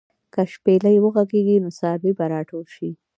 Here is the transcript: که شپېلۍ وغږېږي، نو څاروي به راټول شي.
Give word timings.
که 0.33 0.41
شپېلۍ 0.53 0.97
وغږېږي، 0.99 1.57
نو 1.63 1.69
څاروي 1.77 2.11
به 2.17 2.25
راټول 2.33 2.65
شي. 2.75 2.89